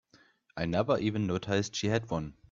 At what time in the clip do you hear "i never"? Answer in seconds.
0.57-0.97